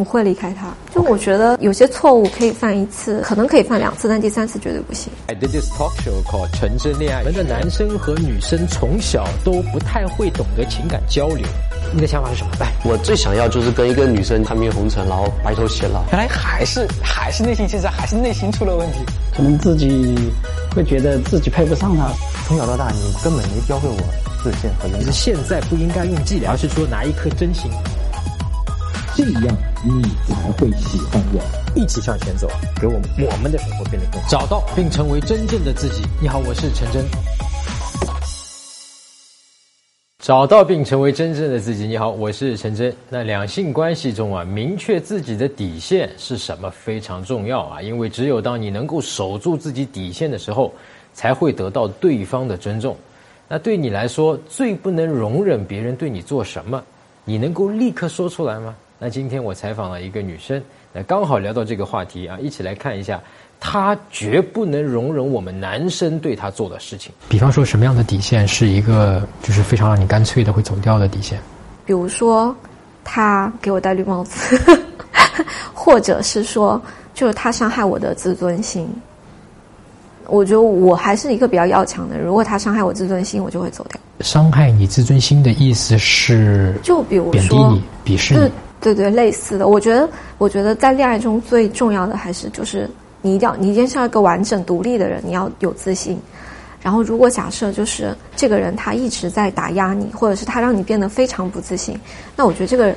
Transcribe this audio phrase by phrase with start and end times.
[0.00, 0.72] 我会离开他。
[0.94, 5.12] 就我觉得有些错误可以犯一次，可能可以犯两次，但第三次绝对不行。
[5.26, 7.22] I did this talk show called《纯真恋爱》。
[7.26, 11.46] 我们的男生和女生从小都不太会懂得情感交流。
[11.92, 12.50] 你的想法是什么？
[12.58, 16.02] 来，我最想要就是跟一个女生看遍红尘，然后白头偕老。
[16.12, 18.98] 原来还是还是内心其实还是内心出了问题。
[19.36, 20.16] 可能自己
[20.74, 22.08] 会觉得自己配不上他。
[22.46, 23.96] 从小到大，你根本没教会我
[24.42, 27.70] 自信和勇是现在不应该用伎俩，而是说拿一颗真心，
[29.16, 31.42] 这样你才会喜欢我。
[31.74, 32.48] 一起向前走，
[32.80, 36.04] 给我们我们的生活变得更好，找到并成为真正的自己。
[36.20, 37.04] 你好，我是陈真。
[40.20, 41.86] 找到并成为真正的自己。
[41.86, 42.94] 你好，我是陈真。
[43.08, 50.72] 那两性关系中啊，明确自己的底线是什么非常重要啊，因为只有当你能够守住自己底线的时候，
[51.12, 52.96] 才会得到对方的尊重。
[53.48, 56.80] 那对你来说，最不能容忍别人对你做什么，
[57.24, 58.76] 你能够立刻说出来吗？
[59.02, 63.18] 那今天我采访了一个女生，那刚好聊到这个话题啊，一起来看一下。
[63.58, 67.10] 她绝不能容忍我们男生对她做的事情。
[67.26, 71.40] 比方说，什么样的底线是一个就是非常让你干脆的会走掉的底线？
[71.86, 72.54] 比如说，
[73.02, 74.58] 他给我戴绿帽子，
[75.72, 76.80] 或者是说，
[77.14, 78.86] 就是他伤害我的自尊心。
[80.26, 83.98] 我觉得我还是一个比较要强的人，如果他伤害我自尊心，我就会走掉。
[84.20, 88.50] 伤害你自尊心的意思是，就比如说贬低你、鄙视你。
[88.80, 89.68] 对对，类似的。
[89.68, 92.88] 我觉得，我觉得在恋爱中最重要的还是就是。
[93.22, 96.18] 你一定要，你一定是要一个完整独立的人，你要有自信。
[96.80, 102.00] 然后，如果假设就是这个人他一直在打压你，或者是他让你变得非常不自信，
[102.34, 102.94] 那我觉得这个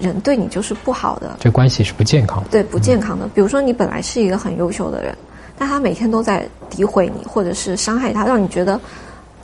[0.00, 2.48] 人对你就是不好的，这关系是不健康的。
[2.50, 3.26] 对，不健康的。
[3.26, 5.16] 嗯、比如说，你本来是一个很优秀的人，
[5.56, 8.80] 但他每天都在诋毁你，或者是伤害他，让你觉得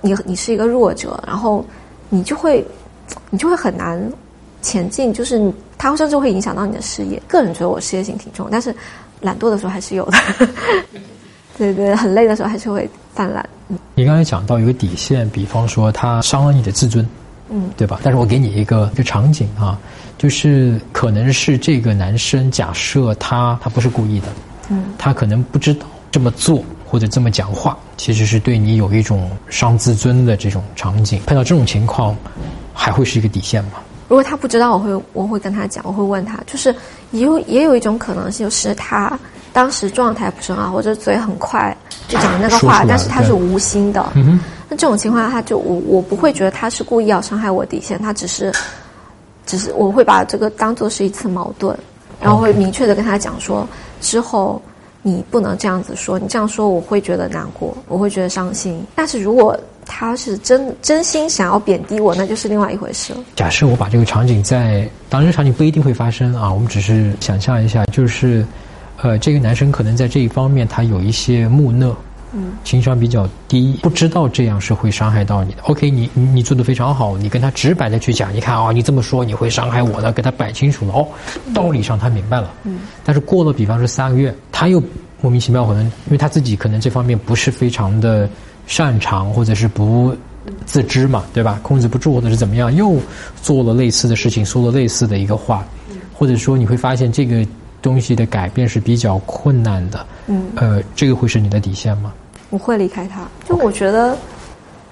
[0.00, 1.64] 你你是一个弱者，然后
[2.08, 2.64] 你就会
[3.30, 4.00] 你就会很难
[4.60, 7.20] 前进，就是你他甚至会影响到你的事业。
[7.26, 8.74] 个人觉得我事业心挺重，但是。
[9.22, 10.18] 懒惰的时候还是有的，
[11.56, 13.48] 对对，很累的时候还是会犯懒。
[13.68, 17.08] 嗯、你刚才讲到一个底线，比方说他伤了你的自尊，
[17.48, 18.00] 嗯，对吧？
[18.02, 19.78] 但是我给你一个一个场景啊，
[20.18, 24.26] 就是可能是这个男生假设他他不是故意的，
[24.70, 31.22] 嗯，他可能不知道这么做或者这么讲话，其实是对你有一种伤自尊的这种场景。
[31.26, 32.16] 碰到这种情况，
[32.74, 33.74] 还会是一个底线吗？
[34.12, 36.68] 如果他不知道，我会我会跟他讲，我会问他，就是
[37.12, 39.18] 也有也有一种可能性，就是他
[39.54, 41.74] 当时状态不是很好，或者嘴很快
[42.08, 44.06] 就讲那个话，但是他是无心的。
[44.14, 48.52] 嗯、那这种情况下，他就我我不会觉得他是故意要伤害我底线，他只是
[49.46, 51.74] 只是我会把这个当做是一次矛盾，
[52.20, 53.66] 然后会明确的跟他讲说，
[54.02, 54.60] 之后
[55.02, 58.80] 你不能这样子说，你这样说我会觉得难过，我会觉得伤心。
[58.94, 63.18] 但是如果他是真真心想要贬低我，那就是另外一回事了。
[63.34, 68.46] 假设我把这个场景在，当然场景不一定会发生啊，我们只是想象一下，就是，
[69.02, 71.96] 呃，这个男生可能在这一方面他有一些木讷，
[72.32, 75.62] 嗯，情商比较低，不知道这样是会伤害到你的。
[75.62, 81.06] OK，你你你做的非常好，你跟他直白的去讲，你看啊、哦，你这么说你会伤害我的，给他摆清楚了哦，
[81.54, 84.82] 道理上他明白了，嗯，但是过了比方说三个月，他又
[85.20, 88.28] 莫名其妙可能因为他自己可能这方面不是非常的。
[88.64, 90.16] 擅长或者是不
[90.64, 91.58] 自知嘛，对吧？
[91.64, 92.96] 控制不住或者是怎么样，又
[93.42, 95.66] 做了类似的事情，说了类似的一个话，
[96.14, 97.44] 或者说你会发现这个
[97.82, 100.06] 东西的改变是比较困难的。
[100.28, 102.12] 嗯，呃，这个会是你的底线吗？
[102.52, 103.26] 我会离开他。
[103.48, 104.16] 就我觉得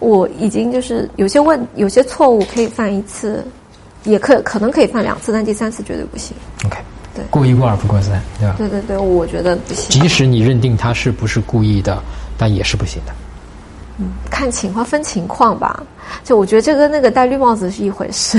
[0.00, 3.42] 我已经就是有些问有些错误可以犯一次，
[4.02, 6.36] 也可可能可以犯两次，但第三次绝对不行。
[6.66, 6.78] OK，
[7.14, 8.56] 对，过一过二不过三，对吧？
[8.58, 9.88] 对对对，我觉得不行。
[9.88, 12.02] 即使你认定他是不是故意的，
[12.36, 13.12] 但也是不行的。
[13.98, 15.80] 嗯，看情况分情况吧。
[16.22, 18.38] 就我觉得这跟那个戴绿帽子是一回事，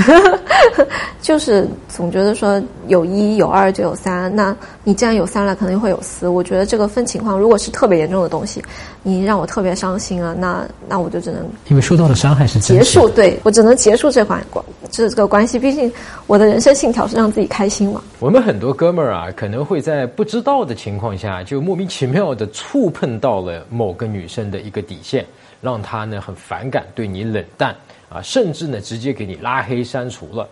[1.22, 4.54] 就是总觉得说有一有二就有三，那
[4.84, 6.28] 你既然有三了，肯定会有四。
[6.28, 8.62] 我觉得这个分情况，如果是特别严重的东西，
[9.02, 15.58] 你让我特别伤心啊，那那我就只能因为受到的伤害是结束，对我只能结束这款关这这个关系。
[15.58, 15.92] 毕竟
[16.26, 18.02] 我的人生信条是让自己开心嘛。
[18.18, 25.24] 我们很多哥们儿啊，可能会在不知道的情况下，就莫名其妙的触碰到了某个女生的一个底线。
[25.60, 27.74] 让他呢很反感，对你冷淡
[28.08, 30.48] 啊，甚至呢直接给你拉黑删除了。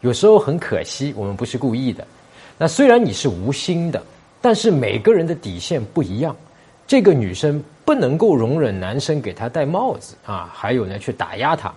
[0.00, 2.06] 有时候很可惜，我们不是故意的。
[2.56, 4.02] 那虽然你是无心的，
[4.40, 6.34] 但是每个人的底线不一样。
[6.86, 11.72] 这个女生不能够容忍男生给她戴帽子啊，还有呢去打压她。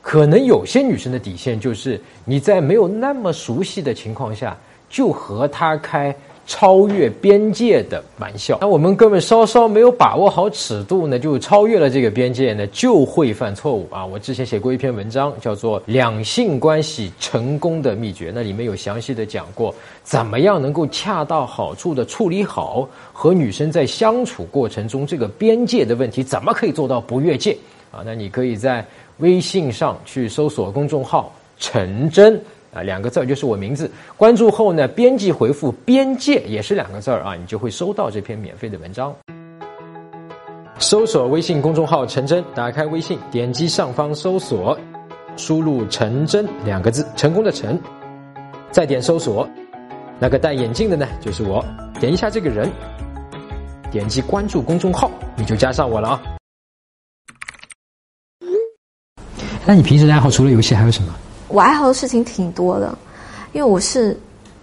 [0.00, 4.56] 可能有些女生的底线就是你在没有那么熟悉的情况下
[4.88, 6.14] 就和她开
[6.48, 8.56] 超越边界的玩笑。
[8.62, 14.04] 那我们根本稍稍没有把握好尺度呢，就超越了这个边界呢，就会犯错误啊！
[14.04, 27.54] 我之前写过一篇文章，叫做《两性关系成功的秘诀》，那里面有详细的讲过，怎么样能够恰到好处的处理好和女生在相处过程中这个边界的问题，怎么可以做到不越界
[27.92, 28.00] 啊？
[28.06, 28.82] 那你可以在
[29.18, 31.30] 微信上去搜索公众号
[31.60, 32.42] “陈真”。
[32.72, 33.90] 啊，两个字就是我名字。
[34.16, 39.14] 关注后呢，编辑回复“边界”也是两个字儿啊，你就会收到这篇免费的文章。
[40.78, 44.78] 搜索微信公众号“陈真”，打开微信，点击上方搜索，
[45.36, 47.80] 输入“陈真”两个字，成功的“陈”，
[48.70, 49.48] 再点搜索，
[50.20, 51.64] 那个戴眼镜的呢，就是我。
[51.98, 52.70] 点一下这个人，
[53.90, 56.22] 点击关注公众号，你就加上我了啊。
[59.66, 61.12] 那你平时的爱好除了游戏还有什么？
[61.48, 62.96] 我爱好的事情挺多的，
[63.52, 64.18] 因为我是，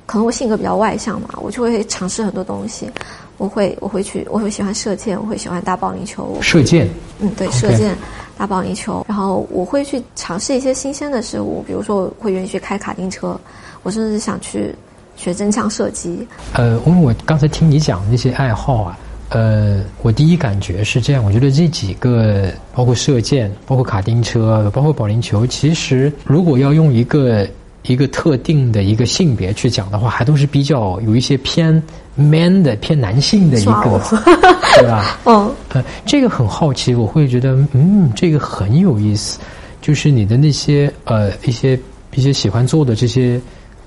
[0.06, 2.90] 可能我性格比较外向嘛，我就会尝试很多东西。
[3.38, 6.38] 我会，我会去，我会喜欢射箭，我会喜欢打保龄球。
[6.42, 6.88] 射箭。
[7.20, 7.94] 嗯，对，射箭、
[8.38, 13.38] 打保龄球，然后我会去尝试一些新鲜的事物，比如说我会愿意去开卡丁车，
[13.84, 14.74] 我甚至想去
[15.18, 16.26] 学真枪射击。
[16.54, 18.98] 呃，因为我刚才听你讲那些爱好啊。
[19.30, 27.48] 呃，我第一感觉是这样，我觉得这几个，包括射箭，包括卡丁车，包括保龄球，其实如果要用一个
[27.84, 31.82] 一个特定的一个性别去讲的话，还都是比较有一些偏
[32.16, 34.00] man 的、偏男性的一个，
[34.78, 35.18] 对吧？
[35.26, 39.40] 嗯，呃，这个很好奇，我会觉得，嗯，这个很有意思，
[39.82, 41.78] 就是你的那些呃一些
[42.14, 43.42] 一些喜欢做的这些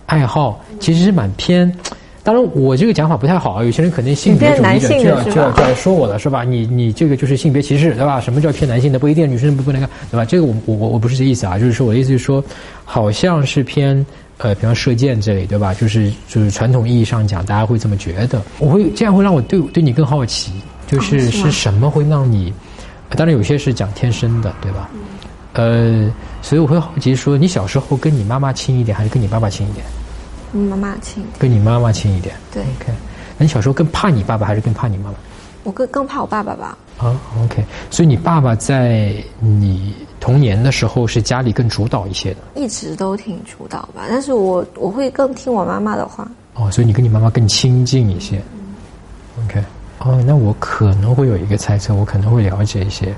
[0.06, 1.72] 爱好，其实是蛮偏。
[2.28, 3.64] 当然，我这个讲法不太好啊。
[3.64, 6.44] 有些人肯定性别主义者就要就要就要说我了，是吧？
[6.44, 8.20] 你你这个就是性别歧视，对吧？
[8.20, 8.98] 什么叫偏男性的？
[8.98, 10.26] 不一定，女生不不能干，对吧？
[10.26, 12.44] 这个我我我我不是这意思啊，就是说我的意思是说，
[12.84, 14.04] 好像是偏
[14.36, 15.72] 呃，比方射箭这里，对吧？
[15.72, 18.42] 就是就是传统意义上讲，大家会这么觉得。
[18.58, 20.52] 我会这样会让我对对你更好奇，
[20.86, 22.52] 就是是什么会让你？
[23.16, 24.90] 当然有些是讲天生的，对吧？
[25.54, 29.82] 呃，所以我会好奇说，你小时候跟你妈妈亲一点，还是跟你爸爸亲一点？
[30.52, 32.34] 跟妈妈亲，跟你妈妈亲一点。
[32.52, 32.92] 对，OK。
[33.36, 35.16] 那你小时候更怕你爸爸还是更怕你妈妈？
[35.64, 36.78] 我更更怕我爸爸吧。
[36.98, 37.64] 啊，OK。
[37.90, 42.38] 所以你爸爸在你童年的时候是家里更主导一些的。
[42.54, 46.28] 一直都挺主导吧，但是我我会更听我妈妈的话。
[46.54, 48.42] 哦，所以你跟你妈妈更亲近一些。
[49.44, 49.62] OK。
[49.98, 53.14] 哦，那我可能会有一个猜测，我可能会了解一些。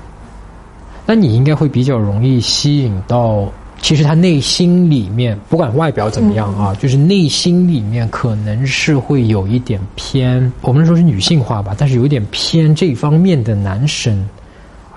[1.05, 3.51] 那你应该会比较容易吸引到。
[3.81, 14.23] 其实他内心里面不管外表怎么样啊，就是内心里面可能是会有一点偏，我们说是女性化吧，但是有一点偏这方面的男生，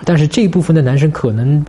[0.05, 1.65] 但是这部分的男生可能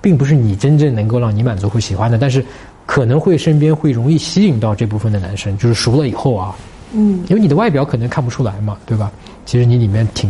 [0.00, 2.44] 并不是你真正能够让你满足或喜欢的，但是
[2.84, 6.56] 可能会身边会容易吸引到这部分的男生，就是熟了以后啊，
[6.92, 9.12] 嗯，因为你的外表可能看不出来嘛，对吧？
[9.46, 10.28] 其实你里面挺。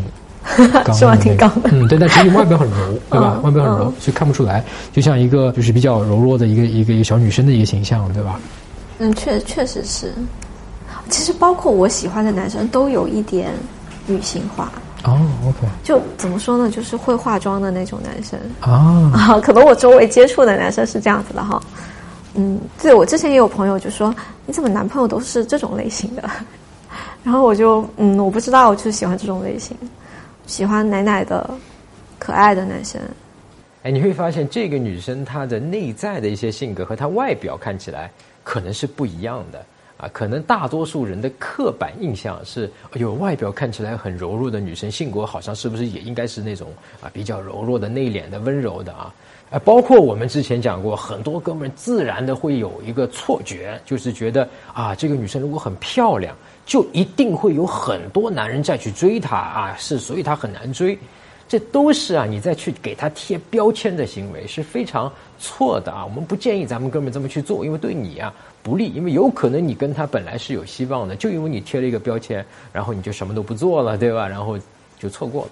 [0.94, 1.16] 是吧？
[1.16, 1.70] 挺高的。
[1.72, 2.76] 嗯，对，但其实外表很柔，
[3.10, 3.40] 对吧？
[3.42, 8.40] 外表很柔，所以看不出来，就像一个就是比较柔弱的一个一个一个小女生的一个形象，对吧？
[8.98, 10.12] 嗯，确确实是。
[11.08, 13.50] 其实包括我喜欢的男生都有一点
[14.06, 14.70] 女性化。
[15.04, 15.16] 哦
[15.46, 15.58] ，OK。
[15.84, 16.70] 就怎么说呢？
[16.70, 18.38] 就是会化妆的那种男生。
[18.60, 21.60] 啊 啊，可能我周围接触的男生是这样子的哈。
[22.34, 24.14] 嗯，对我之前也有朋友就说
[24.44, 26.22] ：“你怎么男朋友都是这种类型的？”
[27.24, 29.76] 然后我就嗯，我不知道，我就喜欢这种类型。
[30.48, 31.48] 喜欢奶奶的、
[32.18, 32.98] 可爱的男生。
[33.82, 38.10] 哎，你会发现这个女生她的内在的一些性格和她外表看起来
[38.42, 39.64] 可能是不一样的
[39.98, 40.08] 啊。
[40.12, 49.12] 可能大多数人的刻板印象是，有外表看起来很柔弱的女生，性格好像是不是也应该是那种啊比较柔弱的、内敛的、温柔的啊？
[49.50, 56.34] 啊，包括我们之前讲过，很多哥们自然的会有一个错觉，就是觉得啊，这个女生如果很漂亮。
[56.68, 60.98] 就一定会有很多男人再去追她啊，是所以她很难追，
[61.48, 66.04] 这都是啊你再去给他贴标签的行为是非常错的啊。
[66.04, 74.28] 我们不建议咱们哥们这么去做，因为对你啊不利，因为有可能你跟他本来是有希望的，就因为你贴了一个标签，然后你就什么都不做了，对吧？
[74.28, 74.58] 然后
[74.98, 75.50] 就错过了。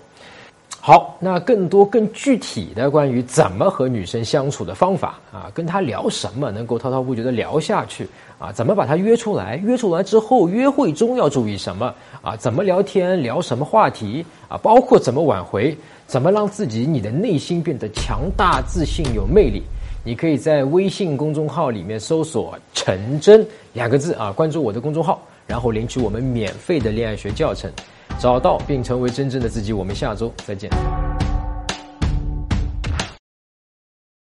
[0.87, 8.53] 好，那更多更具体的关于怎么和女生相处的方法啊，跟她聊什么能够滔滔不绝的聊下去啊？
[8.53, 9.57] 怎么把她约出来？
[9.57, 12.37] 约出来之后，约会中要注意什么啊？
[12.37, 13.21] 怎么聊天？
[13.21, 14.57] 聊什么话题啊？
[14.59, 15.77] 包括怎么挽回？
[16.07, 19.65] 怎么让自己你的内心变得强大、自信、有魅力？
[20.05, 27.69] 你可以在微信公众号里面搜索“陈真”两个字啊，关注我的公众号，然后领取我们免费的恋爱学教程。
[28.19, 29.73] 找到并成为真正的自己。
[29.73, 30.71] 我们下周再见。